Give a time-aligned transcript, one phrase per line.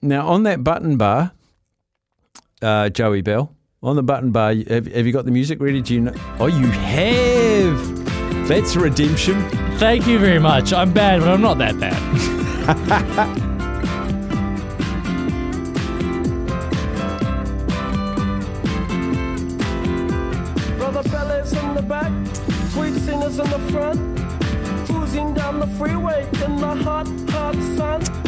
[0.00, 1.32] Now, on that button bar,
[2.62, 3.52] uh, Joey Bell,
[3.82, 5.82] on the button bar, have, have you got the music ready?
[5.82, 6.14] Do you know?
[6.38, 8.48] Oh, you have.
[8.48, 9.42] That's redemption.
[9.78, 10.72] Thank you very much.
[10.72, 11.98] I'm bad, but I'm not that bad.
[20.78, 22.12] Brother Bellas in the back,
[22.70, 23.98] sweet singers in the front,
[24.86, 28.27] cruising down the freeway in the hot, hot sun.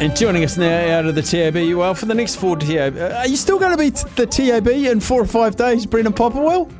[0.00, 3.26] And joining us now out of the TAB, well, for the next four uh, are
[3.26, 6.70] you still going to be t- the TAB in four or five days, Brendan Popplewell?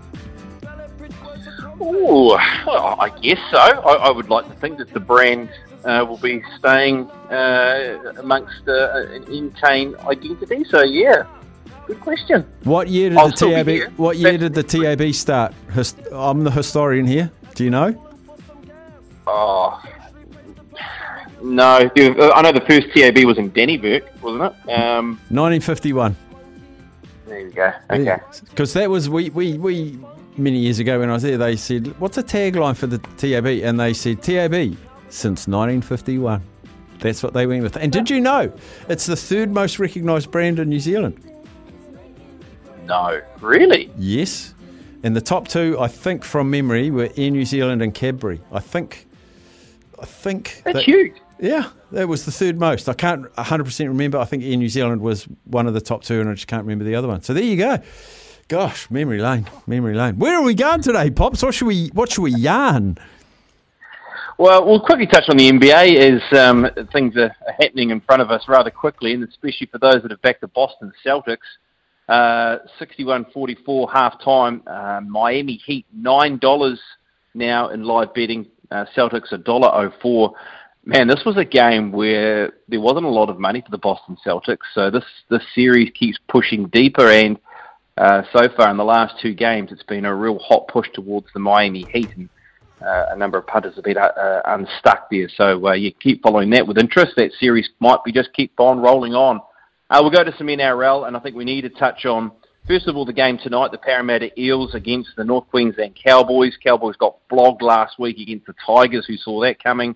[1.80, 3.58] Oh, well, I guess so.
[3.58, 5.48] I, I would like to think that the brand
[5.84, 10.64] uh, will be staying uh, amongst uh, an Entain identity.
[10.64, 11.26] So yeah,
[11.86, 12.46] good question.
[12.64, 13.92] What year did I'll the TAB?
[13.98, 15.54] What year did the TAB start?
[15.72, 17.30] His, I'm the historian here.
[17.54, 18.04] Do you know?
[19.26, 19.82] Oh.
[21.42, 24.70] No, there- uh, I know the first TAB was in Dennyburg, wasn't it?
[24.72, 26.16] Um, 1951.
[27.26, 27.72] there you go.
[27.90, 28.16] Okay.
[28.50, 29.98] Because that was we, we we
[30.36, 31.38] many years ago when I was there.
[31.38, 34.76] They said, "What's a tagline for the TAB?" And they said, "TAB
[35.10, 36.42] since 1951."
[37.00, 37.76] That's what they went with.
[37.76, 38.52] And did you know
[38.88, 41.20] it's the third most recognised brand in New Zealand?
[42.86, 43.90] No, really?
[43.96, 44.54] Yes.
[45.04, 48.40] And the top two, I think from memory, were Air New Zealand and Cadbury.
[48.50, 49.06] I think.
[50.02, 50.62] I think.
[50.64, 51.12] That's that- huge.
[51.40, 52.88] Yeah, that was the third most.
[52.88, 54.18] I can't 100% remember.
[54.18, 56.64] I think Air New Zealand was one of the top two, and I just can't
[56.64, 57.22] remember the other one.
[57.22, 57.78] So there you go.
[58.48, 60.18] Gosh, memory lane, memory lane.
[60.18, 61.42] Where are we going today, pops?
[61.42, 62.98] What should we What should we yarn?
[64.38, 68.30] Well, we'll quickly touch on the NBA as um, things are happening in front of
[68.30, 71.38] us rather quickly, and especially for those that have backed the Boston Celtics.
[72.08, 74.62] Uh, 61-44 half-time.
[74.66, 76.78] Uh, Miami Heat, $9
[77.34, 78.46] now in live betting.
[78.70, 80.32] Uh, Celtics, $1.04.
[80.88, 84.16] Man, this was a game where there wasn't a lot of money for the Boston
[84.26, 87.38] Celtics, so this, this series keeps pushing deeper, and
[87.98, 91.26] uh, so far in the last two games, it's been a real hot push towards
[91.34, 92.30] the Miami Heat, and
[92.80, 95.28] uh, a number of punters have been uh, uh, unstuck there.
[95.36, 97.12] So uh, you keep following that with interest.
[97.18, 99.42] That series might be just keep on rolling on.
[99.90, 102.32] Uh, we'll go to some NRL, and I think we need to touch on,
[102.66, 106.54] first of all, the game tonight, the Parramatta Eels against the North Queensland Cowboys.
[106.64, 109.94] Cowboys got flogged last week against the Tigers, who saw that coming.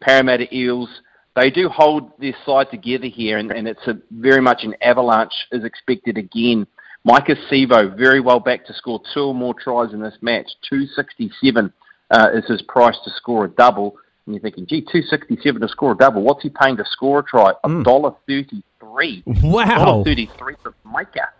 [0.00, 0.88] Parramatta Eels,
[1.36, 5.32] they do hold their side together here, and, and it's a, very much an avalanche
[5.52, 6.66] is expected again.
[7.06, 10.50] Maika Sivo, very well back to score two or more tries in this match.
[10.68, 11.72] 267
[12.10, 13.96] uh, is his price to score a double.
[14.26, 16.22] And you're thinking, gee, 267 to score a double.
[16.22, 17.52] What's he paying to score a try?
[17.64, 19.22] A dollar thirty-three.
[19.42, 20.02] Wow.
[20.04, 21.30] thirty-three for Micah.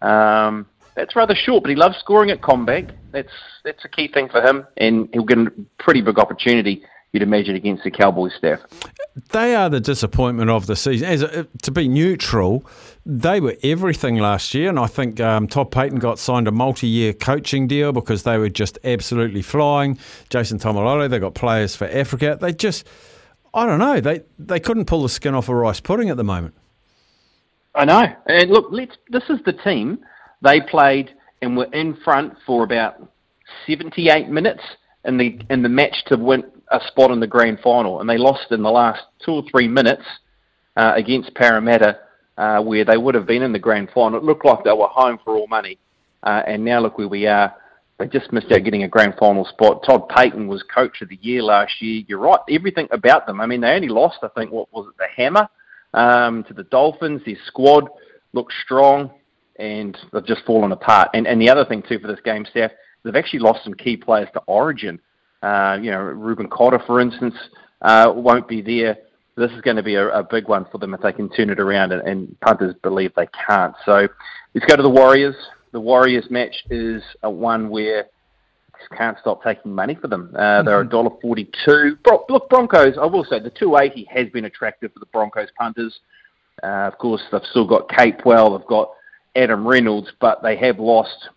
[0.00, 2.92] Um, that's rather short, but he loves scoring at CommBank.
[3.10, 3.32] That's
[3.64, 6.84] that's a key thing for him, and he'll get a pretty big opportunity.
[7.12, 8.60] You'd imagine against the Cowboys staff.
[9.32, 11.06] They are the disappointment of the season.
[11.08, 12.64] As a, to be neutral,
[13.04, 17.12] they were everything last year, and I think um, Todd Payten got signed a multi-year
[17.12, 19.98] coaching deal because they were just absolutely flying.
[20.30, 22.38] Jason Taumalolo, they got players for Africa.
[22.40, 22.86] They just,
[23.52, 26.24] I don't know, they they couldn't pull the skin off a rice pudding at the
[26.24, 26.54] moment.
[27.74, 28.06] I know.
[28.26, 29.98] And look, let's, this is the team.
[30.40, 31.10] They played
[31.42, 33.06] and were in front for about
[33.66, 34.62] 78 minutes
[35.04, 38.18] in the in the match to win a spot in the grand final, and they
[38.18, 40.04] lost in the last two or three minutes
[40.76, 41.98] uh, against Parramatta,
[42.38, 44.18] uh, where they would have been in the grand final.
[44.18, 45.78] It looked like they were home for all money,
[46.22, 47.54] uh, and now look where we are.
[47.98, 49.84] They just missed out getting a grand final spot.
[49.84, 52.02] Todd Payten was coach of the year last year.
[52.08, 53.40] You're right, everything about them.
[53.40, 55.48] I mean, they only lost, I think, what was it, the Hammer
[55.94, 57.22] um, to the Dolphins.
[57.24, 57.88] Their squad
[58.32, 59.10] looks strong,
[59.56, 61.10] and they've just fallen apart.
[61.14, 62.70] And and the other thing too for this game, staff,
[63.04, 64.98] they've actually lost some key players to Origin.
[65.42, 67.34] Uh, you know, Reuben Cotter, for instance,
[67.82, 68.96] uh, won't be there.
[69.36, 71.50] This is going to be a, a big one for them if they can turn
[71.50, 73.74] it around, and, and punters believe they can't.
[73.84, 74.06] So
[74.54, 75.34] let's go to the Warriors.
[75.72, 78.06] The Warriors match is a one where
[78.96, 80.34] can't stop taking money for them.
[80.36, 81.98] Uh, they're a dollar forty-two.
[82.04, 82.98] Bro- look, Broncos.
[83.00, 86.00] I will say the two eighty has been attractive for the Broncos punters.
[86.62, 88.58] Uh, of course, they've still got Capewell.
[88.58, 88.90] They've got
[89.36, 91.28] Adam Reynolds, but they have lost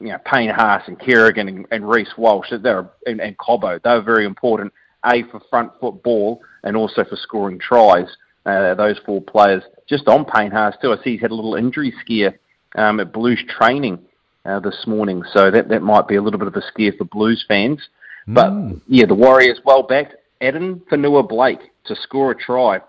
[0.00, 4.02] you know, Payne Haas and Carrigan and, and Reece Walsh, they're, and, and Cobbo, they're
[4.02, 4.72] very important,
[5.04, 8.08] A, for front foot ball and also for scoring tries.
[8.46, 9.62] uh, those four players.
[9.88, 12.38] Just on Payne Haas too, I see he's had a little injury scare
[12.76, 13.98] um, at Blues training
[14.44, 17.04] uh, this morning, so that that might be a little bit of a scare for
[17.04, 17.80] Blues fans.
[18.26, 18.52] But
[18.86, 20.14] yeah, the Warriors well backed.
[20.40, 22.80] Addin Fonua-Blake to score a try.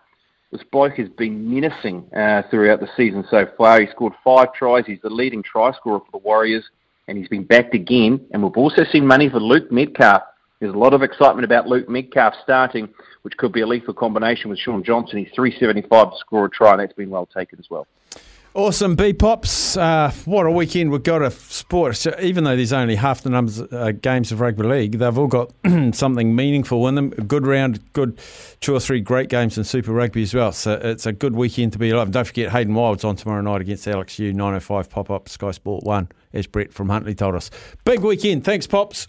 [0.51, 3.81] This bloke has been menacing uh, throughout the season so far.
[3.81, 4.85] He scored five tries.
[4.85, 6.63] He's the leading try scorer for the Warriors,
[7.07, 8.25] and he's been backed again.
[8.31, 10.23] And we've also seen money for Luke Metcalf.
[10.59, 12.87] There's a lot of excitement about Luke Metcalf starting,
[13.23, 15.17] which could be a lethal combination with Shaun Johnson.
[15.17, 17.87] He's 375 to score a try, and that's been well taken as well.
[18.53, 19.77] Awesome, B Pops.
[19.77, 21.95] Uh, what a weekend we've got of sport.
[21.95, 25.27] So even though there's only half the numbers uh, games of rugby league, they've all
[25.27, 25.53] got
[25.93, 27.13] something meaningful in them.
[27.17, 28.19] A good round, good
[28.59, 30.51] two or three great games in Super Rugby as well.
[30.51, 32.11] So it's a good weekend to be alive.
[32.11, 35.85] Don't forget Hayden Wilde's on tomorrow night against Alex Yee, 905 pop up Sky Sport
[35.85, 37.51] 1, as Brett from Huntly told us.
[37.85, 38.43] Big weekend.
[38.43, 39.07] Thanks, Pops.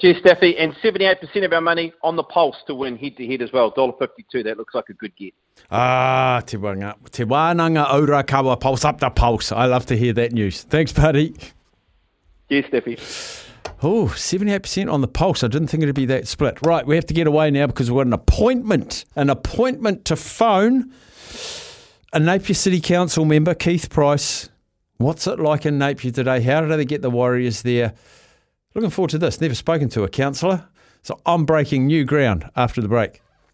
[0.00, 0.56] Cheers, Staffy.
[0.58, 3.72] And 78% of our money on the pulse to win head to head as well.
[3.72, 4.44] $1.52.
[4.44, 5.34] That looks like a good get.
[5.70, 9.52] Ah, te wanga, te wānanga aura kawa pulse up the pulse.
[9.52, 10.62] I love to hear that news.
[10.62, 11.34] Thanks, buddy.
[12.48, 13.48] Cheers, Steffi.
[13.82, 15.42] Oh, 78% on the pulse.
[15.42, 16.58] I didn't think it'd be that split.
[16.64, 19.04] Right, we have to get away now because we've got an appointment.
[19.16, 20.92] An appointment to phone
[22.12, 24.50] a Napier City Council member, Keith Price.
[24.98, 26.40] What's it like in Napier today?
[26.42, 27.94] How did they get the Warriors there?
[28.74, 29.40] Looking forward to this.
[29.40, 30.68] Never spoken to a councillor.
[31.02, 33.21] So I'm breaking new ground after the break.